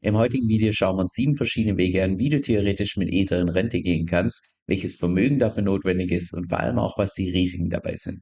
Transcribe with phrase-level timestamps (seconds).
[0.00, 3.40] Im heutigen Video schauen wir uns sieben verschiedene Wege an, wie du theoretisch mit Ether
[3.40, 7.30] in Rente gehen kannst, welches Vermögen dafür notwendig ist und vor allem auch, was die
[7.30, 8.20] Risiken dabei sind.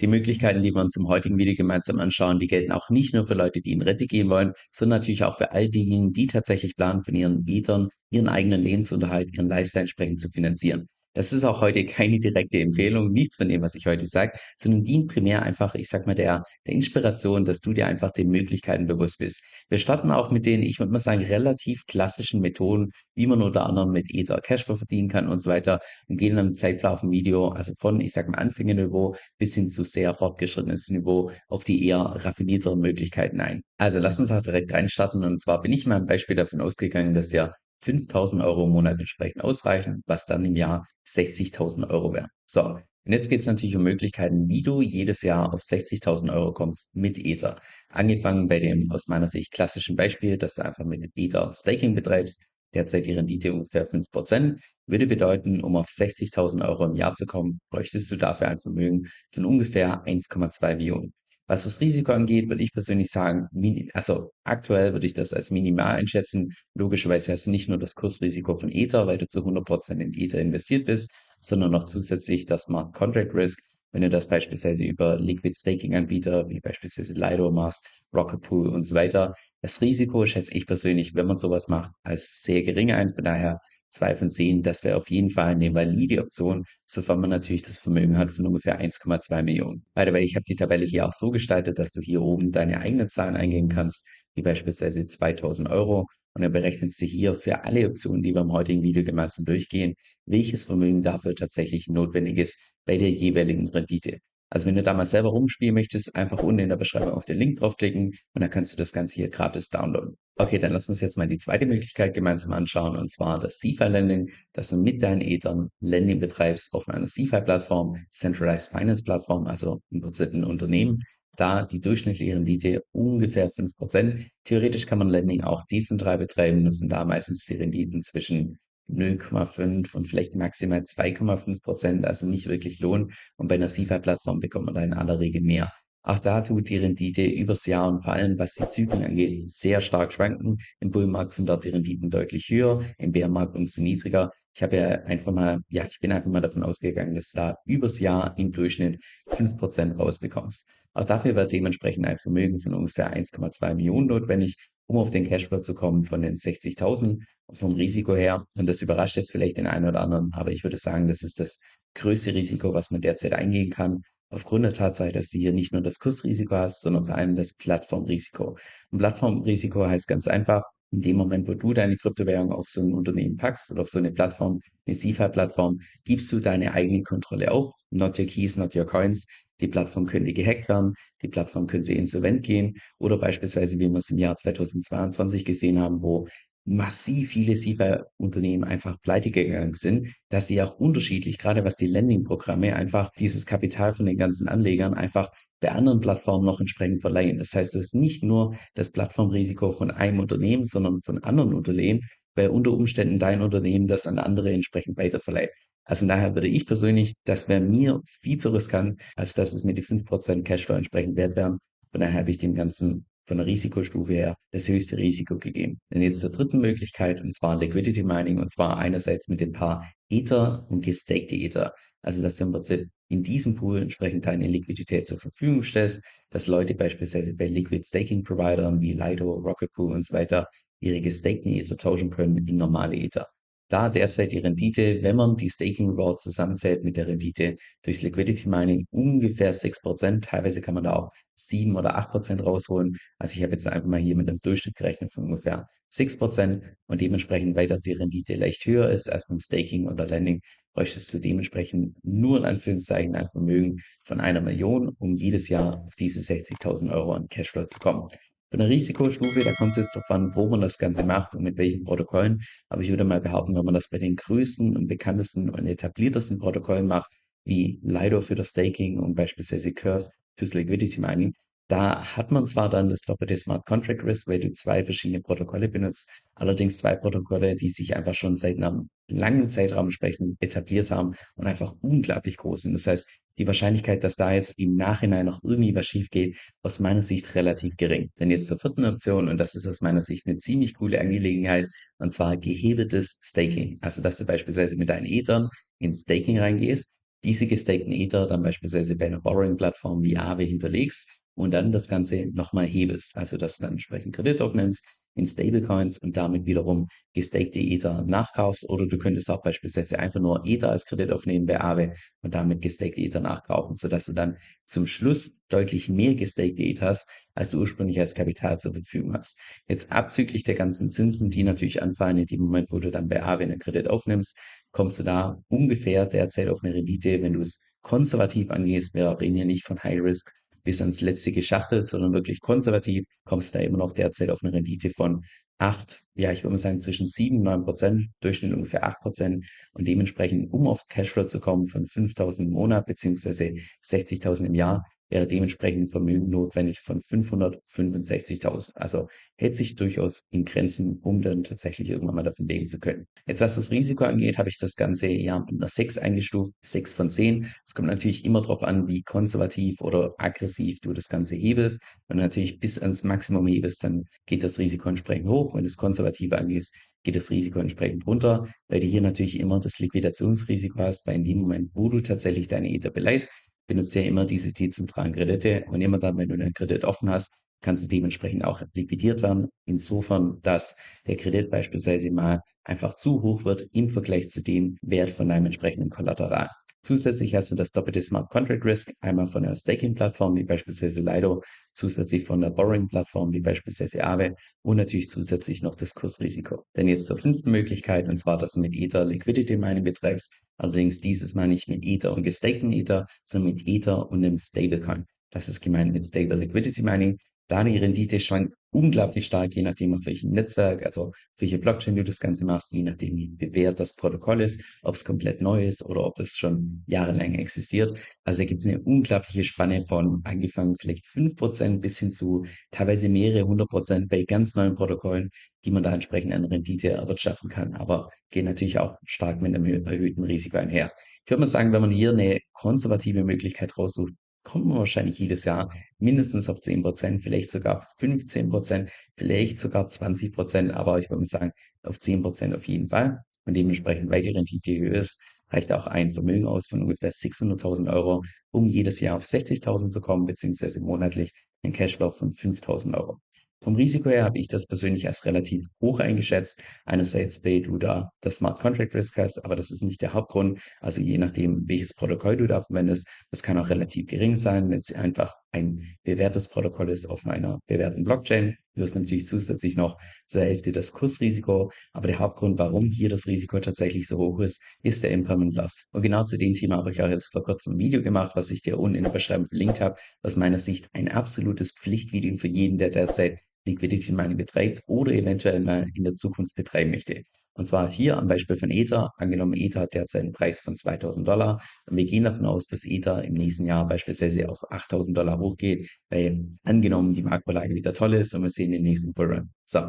[0.00, 3.24] Die Möglichkeiten, die wir uns im heutigen Video gemeinsam anschauen, die gelten auch nicht nur
[3.24, 6.74] für Leute, die in Rente gehen wollen, sondern natürlich auch für all diejenigen, die tatsächlich
[6.74, 10.88] planen, von ihren Ethern ihren eigenen Lebensunterhalt, ihren Lifestyle entsprechend zu finanzieren.
[11.14, 14.82] Das ist auch heute keine direkte Empfehlung, nichts von dem, was ich heute sage, sondern
[14.82, 18.86] dient primär einfach, ich sag mal, der, der Inspiration, dass du dir einfach den Möglichkeiten
[18.86, 19.42] bewusst bist.
[19.68, 23.66] Wir starten auch mit den, ich würde mal sagen, relativ klassischen Methoden, wie man unter
[23.66, 27.74] anderem mit Ether Cashflow verdienen kann und so weiter und gehen dann im Zeitverlauf-Video, also
[27.78, 32.80] von, ich sag mal, Anfängerniveau bis hin zu sehr fortgeschrittenes Niveau auf die eher raffinierteren
[32.80, 33.62] Möglichkeiten ein.
[33.76, 37.12] Also lass uns auch direkt reinstarten und zwar bin ich mal ein Beispiel davon ausgegangen,
[37.12, 42.28] dass der 5000 Euro im Monat entsprechend ausreichen, was dann im Jahr 60.000 Euro wären.
[42.46, 46.52] So, und jetzt geht es natürlich um Möglichkeiten, wie du jedes Jahr auf 60.000 Euro
[46.52, 47.60] kommst mit Ether.
[47.88, 52.48] Angefangen bei dem aus meiner Sicht klassischen Beispiel, dass du einfach mit Ether Staking betreibst.
[52.74, 54.56] Derzeit die Rendite ungefähr 5%.
[54.86, 59.02] Würde bedeuten, um auf 60.000 Euro im Jahr zu kommen, bräuchtest du dafür ein Vermögen
[59.32, 61.12] von ungefähr 1,2 Millionen.
[61.48, 63.48] Was das Risiko angeht, würde ich persönlich sagen,
[63.94, 66.52] also aktuell würde ich das als minimal einschätzen.
[66.74, 70.40] Logischerweise hast du nicht nur das Kursrisiko von Ether, weil du zu 100% in Ether
[70.40, 73.60] investiert bist, sondern noch zusätzlich das Smart Contract Risk,
[73.92, 78.84] wenn du das beispielsweise über Liquid Staking Anbieter, wie beispielsweise Lido machst, Rocket Pool und
[78.84, 79.34] so weiter.
[79.60, 83.10] Das Risiko schätze ich persönlich, wenn man sowas macht, als sehr gering ein.
[83.10, 83.58] Von daher
[83.90, 87.78] zwei von zehn, das wäre auf jeden Fall eine valide Option, sofern man natürlich das
[87.78, 89.84] Vermögen hat von ungefähr 1,2 Millionen.
[89.94, 92.50] By the way, ich habe die Tabelle hier auch so gestaltet, dass du hier oben
[92.50, 96.06] deine eigenen Zahlen eingeben kannst, wie beispielsweise 2000 Euro.
[96.34, 99.94] Und dann berechnest du hier für alle Optionen, die wir im heutigen Video gemeinsam durchgehen,
[100.26, 104.18] welches Vermögen dafür tatsächlich notwendig ist bei der jeweiligen Rendite.
[104.52, 107.38] Also wenn du da mal selber rumspielen möchtest, einfach unten in der Beschreibung auf den
[107.38, 110.18] Link draufklicken und dann kannst du das Ganze hier gratis downloaden.
[110.36, 114.30] Okay, dann lass uns jetzt mal die zweite Möglichkeit gemeinsam anschauen und zwar das CeFi-Lending,
[114.52, 120.02] dass du mit deinen Ethern Lending betreibst auf einer CeFi-Plattform, Centralized Finance Plattform, also im
[120.02, 120.98] Prinzip ein Unternehmen,
[121.36, 124.28] da die durchschnittliche Rendite ungefähr 5%.
[124.44, 128.58] Theoretisch kann man Lending auch dezentral betreiben, nutzen da meistens die Renditen zwischen
[128.90, 133.12] 0,5 und vielleicht maximal 2,5 Prozent, also nicht wirklich lohnen.
[133.36, 135.72] Und bei einer SIFA-Plattform bekommt man da in aller Regel mehr.
[136.04, 139.80] Auch da tut die Rendite übers Jahr und vor allem was die Zyklen angeht, sehr
[139.80, 140.58] stark schwanken.
[140.80, 144.30] Im Bullmarkt sind dort die Renditen deutlich höher, im Bärmarkt umso niedriger.
[144.54, 147.56] Ich habe ja einfach mal, ja, ich bin einfach mal davon ausgegangen, dass du da
[147.66, 150.68] übers Jahr im Durchschnitt 5% rausbekommst.
[150.94, 154.56] Auch dafür wird dementsprechend ein Vermögen von ungefähr 1,2 Millionen notwendig
[154.92, 158.44] um auf den Cashflow zu kommen von den 60.000 vom Risiko her.
[158.58, 161.40] Und das überrascht jetzt vielleicht den einen oder anderen, aber ich würde sagen, das ist
[161.40, 161.60] das
[161.94, 164.02] größte Risiko, was man derzeit eingehen kann.
[164.32, 167.52] Aufgrund der Tatsache, dass du hier nicht nur das Kursrisiko hast, sondern vor allem das
[167.52, 168.56] Plattformrisiko.
[168.90, 172.94] Und Plattformrisiko heißt ganz einfach, in dem Moment, wo du deine Kryptowährung auf so ein
[172.94, 177.74] Unternehmen packst oder auf so eine Plattform, eine CeFi-Plattform, gibst du deine eigene Kontrolle auf.
[177.90, 179.26] Not your keys, not your coins.
[179.60, 184.10] Die Plattform könnte gehackt werden, die Plattform könnte insolvent gehen oder beispielsweise, wie wir es
[184.10, 186.26] im Jahr 2022 gesehen haben, wo
[186.64, 192.76] massiv viele SIFA-Unternehmen einfach pleite gegangen sind, dass sie auch unterschiedlich, gerade was die Lending-Programme,
[192.76, 195.28] einfach dieses Kapital von den ganzen Anlegern einfach
[195.60, 197.38] bei anderen Plattformen noch entsprechend verleihen.
[197.38, 202.02] Das heißt, du hast nicht nur das Plattformrisiko von einem Unternehmen, sondern von anderen Unternehmen,
[202.34, 205.50] bei unter Umständen dein Unternehmen das an andere entsprechend weiterverleiht.
[205.84, 209.64] Also von daher würde ich persönlich, das wäre mir viel zu riskant, als dass es
[209.64, 211.58] mir die 5% Cashflow entsprechend wert wären.
[211.90, 215.80] Von daher habe ich dem Ganzen von der Risikostufe her das höchste Risiko gegeben.
[215.88, 219.90] Dann jetzt zur dritten Möglichkeit, und zwar Liquidity Mining, und zwar einerseits mit dem Paar
[220.10, 221.72] Ether und gestakte Ether.
[222.02, 226.46] Also, dass du im Prinzip in diesem Pool entsprechend deine Liquidität zur Verfügung stellst, dass
[226.46, 230.46] Leute beispielsweise bei Liquid Staking Providern wie Lido, Rocket Pool und so weiter
[230.80, 233.26] ihre gestakten Ether tauschen können in normale Ether
[233.72, 238.48] da derzeit die Rendite, wenn man die Staking Rewards zusammenzählt mit der Rendite durchs Liquidity
[238.48, 240.22] Mining ungefähr 6%.
[240.22, 242.96] Teilweise kann man da auch 7 oder 8% rausholen.
[243.18, 247.00] Also ich habe jetzt einfach mal hier mit einem Durchschnitt gerechnet von ungefähr 6% und
[247.00, 250.40] dementsprechend, weil dort die Rendite leicht höher ist als beim Staking oder Lending,
[250.74, 255.94] bräuchtest du dementsprechend nur in Anführungszeichen ein Vermögen von einer Million, um jedes Jahr auf
[255.98, 258.08] diese 60.000 Euro an Cashflow zu kommen.
[258.52, 261.42] Von der Risikostufe, da kommt es jetzt darauf an, wo man das Ganze macht und
[261.42, 262.42] mit welchen Protokollen.
[262.68, 266.38] Aber ich würde mal behaupten, wenn man das bei den größten und bekanntesten und etabliertesten
[266.38, 267.10] Protokollen macht,
[267.46, 270.06] wie Lido für das Staking und beispielsweise Curve
[270.36, 271.32] fürs Liquidity Mining,
[271.72, 275.70] Da hat man zwar dann das doppelte Smart Contract Risk, weil du zwei verschiedene Protokolle
[275.70, 281.14] benutzt, allerdings zwei Protokolle, die sich einfach schon seit einem langen Zeitraum entsprechend etabliert haben
[281.34, 282.74] und einfach unglaublich groß sind.
[282.74, 286.78] Das heißt, die Wahrscheinlichkeit, dass da jetzt im Nachhinein noch irgendwie was schief geht, aus
[286.78, 288.10] meiner Sicht relativ gering.
[288.20, 291.68] Denn jetzt zur vierten Option, und das ist aus meiner Sicht eine ziemlich coole Angelegenheit,
[291.96, 293.78] und zwar gehebeltes Staking.
[293.80, 295.48] Also, dass du beispielsweise mit deinen Ethern
[295.78, 301.54] ins Staking reingehst, diese gestakten Ether dann beispielsweise bei einer Borrowing-Plattform wie Aave hinterlegst und
[301.54, 303.16] dann das Ganze nochmal hebelst.
[303.16, 308.68] Also, dass du dann entsprechend Kredit aufnimmst in Stablecoins und damit wiederum gestakte Ether nachkaufst.
[308.68, 311.92] Oder du könntest auch beispielsweise einfach nur Ether als Kredit aufnehmen bei Aave
[312.22, 314.36] und damit gestakte Ether nachkaufen, sodass du dann
[314.66, 319.38] zum Schluss deutlich mehr gestakte Ether hast, als du ursprünglich als Kapital zur Verfügung hast.
[319.68, 323.22] Jetzt abzüglich der ganzen Zinsen, die natürlich anfallen in dem Moment, wo du dann bei
[323.22, 324.38] Aave einen Kredit aufnimmst,
[324.72, 329.36] kommst du da ungefähr derzeit auf eine Rendite, wenn du es konservativ angehst, wir reden
[329.36, 330.32] ja nicht von High Risk,
[330.64, 334.52] bis ans letzte geschachtelt, sondern wirklich konservativ, kommst du da immer noch derzeit auf eine
[334.52, 335.24] Rendite von
[335.58, 339.46] 8, ja, ich würde mal sagen zwischen 7 und 9 Prozent, Durchschnitt ungefähr 8 Prozent
[339.72, 344.84] und dementsprechend, um auf Cashflow zu kommen von 5.000 im Monat beziehungsweise 60.000 im Jahr,
[345.12, 348.70] wäre dementsprechend Vermögen notwendig von 565.000.
[348.74, 353.06] Also hält sich durchaus in Grenzen, um dann tatsächlich irgendwann mal davon leben zu können.
[353.26, 356.94] Jetzt was das Risiko angeht, habe ich das Ganze ja mit einer 6 eingestuft, 6
[356.94, 357.46] von 10.
[357.64, 361.82] Es kommt natürlich immer darauf an, wie konservativ oder aggressiv du das Ganze hebelst.
[362.08, 365.54] Wenn du natürlich bis ans Maximum hebelst, dann geht das Risiko entsprechend hoch.
[365.54, 369.78] Wenn du es angehst, geht das Risiko entsprechend runter, weil du hier natürlich immer das
[369.78, 373.30] Liquidationsrisiko hast, weil in dem Moment, wo du tatsächlich deine Ether beleihst,
[373.66, 375.64] benutzt ja immer diese dezentralen Kredite.
[375.68, 379.48] Und immer dann, wenn du einen Kredit offen hast, kann sie dementsprechend auch liquidiert werden.
[379.64, 380.76] Insofern, dass
[381.06, 385.46] der Kredit beispielsweise mal einfach zu hoch wird im Vergleich zu dem Wert von deinem
[385.46, 386.48] entsprechenden Kollateral.
[386.84, 391.40] Zusätzlich hast du das doppelte Smart Contract Risk, einmal von der Staking-Plattform wie beispielsweise Lido,
[391.72, 396.64] zusätzlich von der Borrowing-Plattform wie beispielsweise Aave und natürlich zusätzlich noch das Kursrisiko.
[396.76, 400.44] Denn jetzt zur fünften Möglichkeit, und zwar, dass du mit Ether Liquidity Mining betreibst.
[400.56, 405.06] Allerdings dieses Mal nicht mit Ether und gestakten Ether, sondern mit Ether und einem Stablecoin.
[405.30, 407.16] Das ist gemeint mit Stable Liquidity Mining.
[407.52, 411.94] Da die Rendite schwankt unglaublich stark, je nachdem, auf welchem Netzwerk, also auf welche Blockchain
[411.94, 415.66] du das Ganze machst, je nachdem, wie bewährt das Protokoll ist, ob es komplett neu
[415.66, 417.94] ist oder ob es schon jahrelang existiert.
[418.24, 422.46] Also da gibt es eine unglaubliche Spanne von angefangen vielleicht fünf Prozent bis hin zu
[422.70, 425.28] teilweise mehrere hundert Prozent bei ganz neuen Protokollen,
[425.66, 429.66] die man da entsprechend an Rendite erwirtschaften kann, aber geht natürlich auch stark mit einem
[429.66, 430.90] erhöhten Risiko einher.
[431.26, 435.44] Ich würde mal sagen, wenn man hier eine konservative Möglichkeit raussucht, kommt man wahrscheinlich jedes
[435.44, 441.10] Jahr mindestens auf 10 Prozent, vielleicht sogar 15 Prozent, vielleicht sogar 20 Prozent, aber ich
[441.10, 441.52] würde sagen,
[441.82, 443.20] auf 10 Prozent auf jeden Fall.
[443.44, 447.92] Und dementsprechend, weil die Rendite höher ist, reicht auch ein Vermögen aus von ungefähr 600.000
[447.92, 451.32] Euro, um jedes Jahr auf 60.000 zu kommen, beziehungsweise monatlich
[451.64, 453.18] ein Cashflow von 5.000 Euro.
[453.62, 456.60] Vom Risiko her habe ich das persönlich als relativ hoch eingeschätzt.
[456.84, 460.60] Einerseits, weil du da das Smart Contract Risk hast, aber das ist nicht der Hauptgrund.
[460.80, 464.80] Also je nachdem, welches Protokoll du da verwendest, das kann auch relativ gering sein, wenn
[464.80, 468.56] es einfach ein bewährtes Protokoll ist auf einer bewährten Blockchain.
[468.74, 473.26] Du hast natürlich zusätzlich noch zur Hälfte das Kursrisiko, aber der Hauptgrund, warum hier das
[473.26, 475.88] Risiko tatsächlich so hoch ist, ist der Impermanent Loss.
[475.92, 478.50] Und genau zu dem Thema habe ich auch jetzt vor kurzem ein Video gemacht, was
[478.50, 479.96] ich dir unten in der Beschreibung verlinkt habe.
[480.22, 485.60] Aus meiner Sicht ein absolutes Pflichtvideo für jeden, der derzeit Liquidity Mining betreibt oder eventuell
[485.60, 487.22] mal in der Zukunft betreiben möchte.
[487.54, 489.10] Und zwar hier am Beispiel von Ether.
[489.18, 492.84] Angenommen, Ether hat derzeit einen Preis von 2000 Dollar und wir gehen davon aus, dass
[492.84, 498.14] Ether im nächsten Jahr beispielsweise auf 8000 Dollar hochgeht, weil angenommen die Marktlage wieder toll
[498.14, 499.50] ist und wir sehen den nächsten Bullrun.
[499.64, 499.80] So,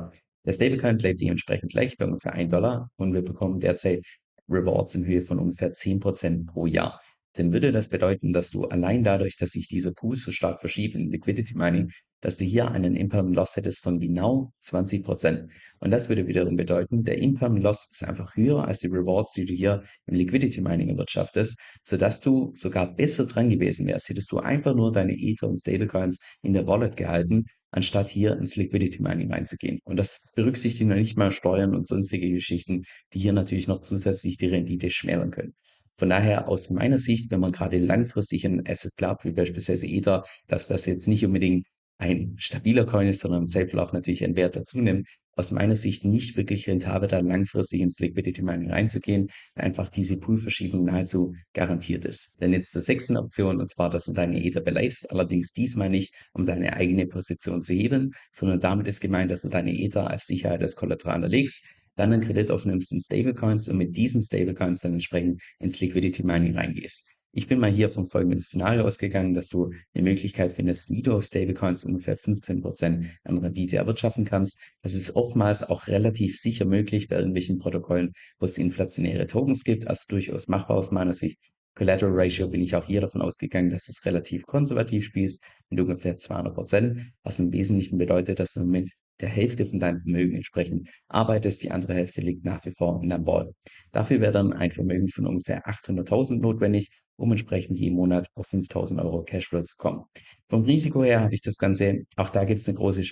[0.46, 4.06] der Stablecoin bleibt dementsprechend gleich bei ungefähr 1 Dollar und wir bekommen derzeit
[4.50, 7.00] Rewards in Höhe von ungefähr 10% pro Jahr
[7.34, 11.00] dann würde das bedeuten, dass du allein dadurch, dass sich diese Pools so stark verschieben
[11.00, 11.90] in Liquidity Mining,
[12.22, 15.52] dass du hier einen Impermanent Loss hättest von genau 20 Prozent.
[15.80, 19.46] Und das würde wiederum bedeuten, der Impermanent Loss ist einfach höher als die Rewards, die
[19.46, 24.10] du hier im Liquidity Mining erwirtschaftest, sodass du sogar besser dran gewesen wärst.
[24.10, 28.56] Hättest du einfach nur deine Ether und Stablecoins in der Wallet gehalten, anstatt hier ins
[28.56, 29.80] Liquidity Mining reinzugehen.
[29.84, 34.38] Und das berücksichtigt noch nicht mal Steuern und sonstige Geschichten, die hier natürlich noch zusätzlich
[34.38, 35.56] die Rendite schmälern können.
[35.98, 40.26] Von daher aus meiner Sicht, wenn man gerade langfristig ein Asset glaubt, wie beispielsweise Ether,
[40.48, 41.68] dass das jetzt nicht unbedingt
[42.00, 46.06] ein stabiler Coin ist, sondern im Safe-Lauf natürlich einen Wert dazu nimmt, aus meiner Sicht
[46.06, 52.36] nicht wirklich rentabel, da langfristig ins Liquidity Mining reinzugehen, einfach diese Poolverschiebung nahezu garantiert ist.
[52.42, 56.14] Denn jetzt zur sechsten Option, und zwar, dass du deine Ether beleihst, allerdings diesmal nicht,
[56.34, 60.26] um deine eigene Position zu heben, sondern damit ist gemeint, dass du deine Ether als
[60.26, 64.94] Sicherheit als Kollateral erlegst, dann einen Kredit aufnimmst in Stablecoins und mit diesen Stablecoins dann
[64.94, 67.08] entsprechend ins Liquidity Mining reingehst.
[67.36, 71.14] Ich bin mal hier vom folgenden Szenario ausgegangen, dass du eine Möglichkeit findest, wie du
[71.14, 74.60] auf Stablecoins ungefähr 15% an Rendite erwirtschaften kannst.
[74.84, 79.88] Das ist oftmals auch relativ sicher möglich bei irgendwelchen Protokollen, wo es inflationäre Tokens gibt,
[79.88, 81.40] also durchaus machbar aus meiner Sicht.
[81.76, 85.80] Collateral Ratio bin ich auch hier davon ausgegangen, dass du es relativ konservativ spielst, mit
[85.80, 88.92] ungefähr 200% was im Wesentlichen bedeutet, dass du mit
[89.24, 93.08] der Hälfte von deinem Vermögen entsprechend arbeitest, die andere Hälfte liegt nach wie vor in
[93.08, 93.56] deinem Wallet.
[93.94, 99.02] Dafür wäre dann ein Vermögen von ungefähr 800.000 notwendig, um entsprechend jeden Monat auf 5.000
[99.02, 100.04] Euro Cashflow zu kommen.
[100.50, 103.04] Vom Risiko her habe ich das Ganze, auch da gibt es eine große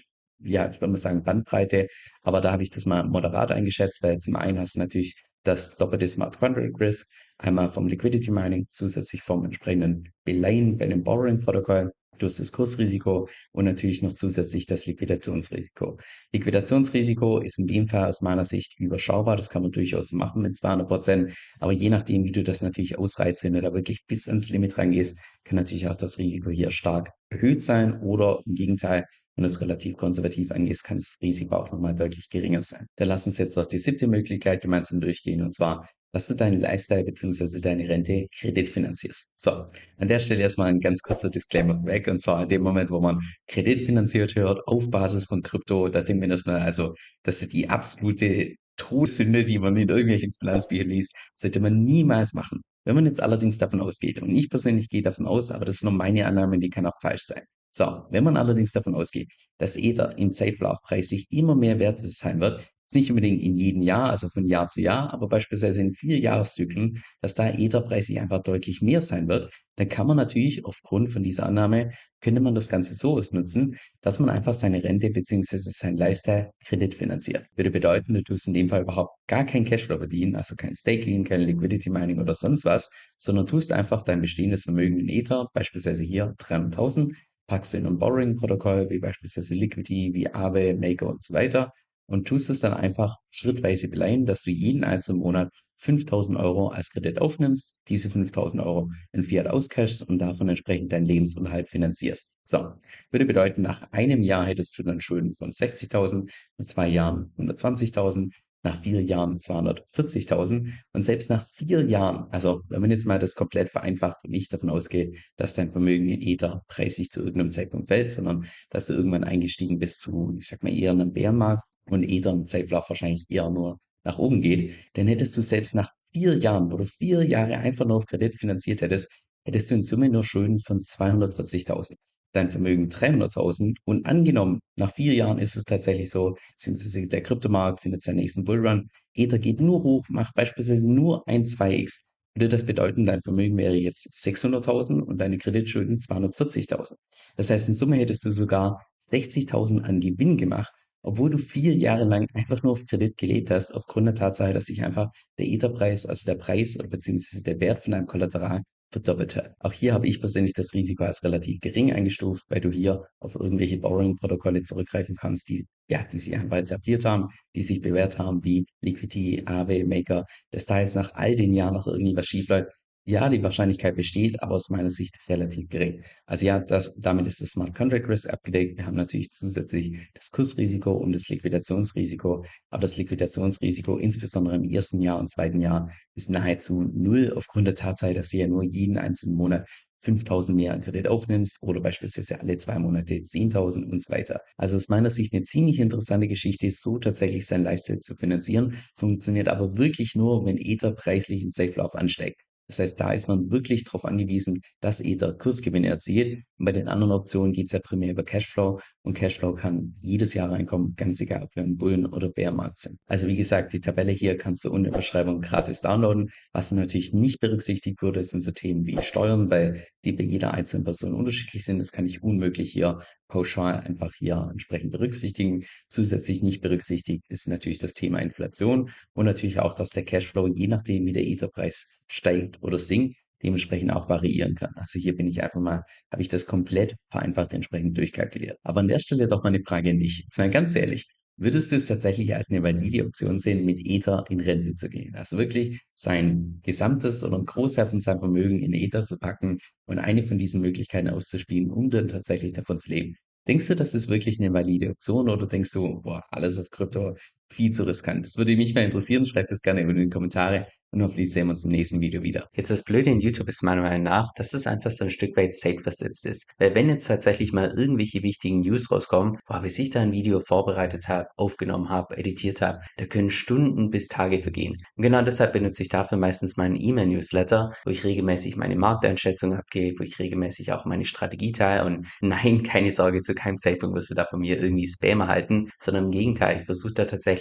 [0.44, 1.88] ja, ich würde mal sagen Bandbreite,
[2.24, 5.78] aber da habe ich das mal moderat eingeschätzt, weil zum einen hast du natürlich das
[5.78, 11.40] doppelte Smart Contract Risk, einmal vom Liquidity Mining, zusätzlich vom entsprechenden Beleihen bei dem Borrowing
[11.40, 11.92] Protokoll
[12.26, 15.98] Hast das Kursrisiko und natürlich noch zusätzlich das Liquidationsrisiko.
[16.34, 19.36] Liquidationsrisiko ist in dem Fall aus meiner Sicht überschaubar.
[19.36, 21.34] Das kann man durchaus machen mit 200 Prozent.
[21.60, 24.78] Aber je nachdem, wie du das natürlich ausreizt, wenn du da wirklich bis ans Limit
[24.78, 29.62] rangehst, kann natürlich auch das Risiko hier stark erhöht sein oder im Gegenteil, wenn es
[29.62, 32.88] relativ konservativ angehst, kann das Risiko auch nochmal deutlich geringer sein.
[32.98, 36.60] Dann lass uns jetzt noch die siebte Möglichkeit gemeinsam durchgehen und zwar dass du deinen
[36.60, 37.60] Lifestyle bzw.
[37.62, 39.34] deine Rente kreditfinanzierst.
[39.38, 42.90] So, an der Stelle erstmal ein ganz kurzer Disclaimer weg und zwar in dem Moment,
[42.92, 47.54] wo man kreditfinanziert hört, auf Basis von Krypto, da denkt man erstmal, also, das ist
[47.54, 52.62] die absolute Todsünde, die man in irgendwelchen Finanzbüchern liest, sollte man niemals machen.
[52.84, 55.84] Wenn man jetzt allerdings davon ausgeht, und ich persönlich gehe davon aus, aber das ist
[55.84, 57.44] nur meine Annahme, die kann auch falsch sein.
[57.72, 62.00] So, wenn man allerdings davon ausgeht, dass Ether im Safe Love preislich immer mehr wert
[62.00, 65.92] sein wird, nicht unbedingt in jedem Jahr, also von Jahr zu Jahr, aber beispielsweise in
[65.92, 70.66] vier Jahreszyklen, dass da Etherpreis sich einfach deutlich mehr sein wird, dann kann man natürlich
[70.66, 75.10] aufgrund von dieser Annahme, könnte man das Ganze so ausnutzen, dass man einfach seine Rente
[75.10, 75.58] bzw.
[75.58, 77.46] sein Lifestyle Kredit finanziert.
[77.56, 81.24] Würde bedeuten, du tust in dem Fall überhaupt gar kein Cashflow verdienen, also kein Staking,
[81.24, 86.04] kein Liquidity Mining oder sonst was, sondern tust einfach dein bestehendes Vermögen in Ether, beispielsweise
[86.04, 87.14] hier 300.000,
[87.48, 91.74] packst du in ein Borrowing-Protokoll, wie beispielsweise Liquidity, wie Aave, Maker und so weiter
[92.12, 96.90] und tust es dann einfach schrittweise beleihen, dass du jeden einzelnen Monat 5000 Euro als
[96.90, 102.32] Kredit aufnimmst, diese 5000 Euro in Fiat auscashst und davon entsprechend deinen Lebensunterhalt finanzierst.
[102.44, 102.74] So,
[103.12, 108.34] würde bedeuten, nach einem Jahr hättest du dann Schulden von 60.000, nach zwei Jahren 120.000,
[108.64, 113.36] nach vier Jahren 240.000 und selbst nach vier Jahren, also wenn man jetzt mal das
[113.36, 117.88] komplett vereinfacht und nicht davon ausgeht, dass dein Vermögen in Ether preislich zu irgendeinem Zeitpunkt
[117.88, 122.04] fällt, sondern dass du irgendwann eingestiegen bist zu, ich sag mal, eher einem Bärenmarkt, und
[122.04, 126.72] Ether Safe wahrscheinlich eher nur nach oben geht, dann hättest du selbst nach vier Jahren,
[126.72, 129.12] wo du vier Jahre einfach nur auf Kredit finanziert hättest,
[129.44, 131.96] hättest du in Summe nur Schulden von 240.000.
[132.34, 137.82] Dein Vermögen 300.000 und angenommen, nach vier Jahren ist es tatsächlich so, beziehungsweise der Kryptomarkt
[137.82, 142.04] findet seinen nächsten Bullrun, Ether geht nur hoch, macht beispielsweise nur ein 2x.
[142.34, 146.94] Würde das bedeuten, dein Vermögen wäre jetzt 600.000 und deine Kreditschulden 240.000.
[147.36, 150.72] Das heißt, in Summe hättest du sogar 60.000 an Gewinn gemacht
[151.02, 154.66] obwohl du vier Jahre lang einfach nur auf Kredit gelebt hast, aufgrund der Tatsache, dass
[154.66, 159.36] sich einfach der Etherpreis, also der Preis oder beziehungsweise der Wert von deinem Kollateral verdoppelt
[159.38, 159.54] hat.
[159.60, 163.36] Auch hier habe ich persönlich das Risiko als relativ gering eingestuft, weil du hier auf
[163.36, 168.44] irgendwelche Borrowing-Protokolle zurückgreifen kannst, die, ja, die sich einfach etabliert haben, die sich bewährt haben,
[168.44, 172.72] wie Liquidity, Aave, Maker, dass da jetzt nach all den Jahren noch irgendwie was schiefläuft,
[173.06, 176.04] ja, die Wahrscheinlichkeit besteht, aber aus meiner Sicht relativ gering.
[176.26, 178.78] Also ja, das, damit ist das Smart Contract Risk abgedeckt.
[178.78, 182.46] Wir haben natürlich zusätzlich das Kursrisiko und das Liquidationsrisiko.
[182.70, 187.76] Aber das Liquidationsrisiko, insbesondere im ersten Jahr und zweiten Jahr, ist nahezu null aufgrund der
[187.76, 189.68] Tatsache, dass du ja nur jeden einzelnen Monat
[190.04, 194.42] 5000 mehr an Kredit aufnimmst oder beispielsweise alle zwei Monate 10.000 und so weiter.
[194.58, 199.48] Also aus meiner Sicht eine ziemlich interessante Geschichte, so tatsächlich sein Lifestyle zu finanzieren, funktioniert
[199.48, 202.42] aber wirklich nur, wenn Ether preislich in Safe Lauf ansteigt.
[202.72, 206.44] Das heißt, da ist man wirklich darauf angewiesen, dass Ether Kursgewinne erzielt.
[206.58, 210.34] Und bei den anderen Optionen geht es ja primär über Cashflow und Cashflow kann jedes
[210.34, 212.98] Jahr reinkommen, ganz egal, ob wir im Bullen- oder Bärmarkt sind.
[213.08, 216.30] Also wie gesagt, die Tabelle hier kannst du unter der Beschreibung gratis downloaden.
[216.54, 220.86] Was natürlich nicht berücksichtigt wurde, sind so Themen wie Steuern, weil die bei jeder einzelnen
[220.86, 221.80] Person unterschiedlich sind.
[221.80, 225.64] Das kann ich unmöglich hier pauschal einfach hier entsprechend berücksichtigen.
[225.90, 230.68] Zusätzlich nicht berücksichtigt ist natürlich das Thema Inflation und natürlich auch, dass der Cashflow, je
[230.68, 234.72] nachdem wie der Etherpreis steigt oder sinkt, dementsprechend auch variieren kann.
[234.76, 238.58] Also hier bin ich einfach mal, habe ich das komplett vereinfacht entsprechend durchkalkuliert.
[238.64, 240.20] Aber an der Stelle doch mal eine Frage an dich.
[240.24, 244.26] Jetzt mal ganz ehrlich, würdest du es tatsächlich als eine valide Option sehen, mit Ether
[244.30, 245.16] in Rente zu gehen?
[245.16, 250.00] Also wirklich sein gesamtes oder ein Großteil von seinem Vermögen in Ether zu packen und
[250.00, 253.16] eine von diesen Möglichkeiten auszuspielen, um dann tatsächlich davon zu leben.
[253.48, 257.16] Denkst du, das ist wirklich eine valide Option oder denkst du, boah, alles auf Krypto,
[257.52, 258.26] viel zu riskant.
[258.26, 259.26] Das würde mich mal interessieren.
[259.26, 262.50] Schreibt es gerne in die Kommentare und hoffentlich sehen wir uns im nächsten Video wieder.
[262.54, 265.38] Jetzt das Blöde in YouTube ist meiner Meinung nach, dass es einfach so ein Stück
[265.38, 266.52] weit safe ist.
[266.60, 271.08] Weil wenn jetzt tatsächlich mal irgendwelche wichtigen News rauskommen, bis ich da ein Video vorbereitet
[271.08, 274.76] habe, aufgenommen habe, editiert habe, da können Stunden bis Tage vergehen.
[274.98, 280.00] Und genau deshalb benutze ich dafür meistens meinen E-Mail-Newsletter, wo ich regelmäßig meine Markteinschätzung abgebe,
[280.00, 284.10] wo ich regelmäßig auch meine Strategie teile und nein, keine Sorge, zu keinem Zeitpunkt wirst
[284.10, 287.41] du da von mir irgendwie Spam erhalten, sondern im Gegenteil, ich versuche da tatsächlich,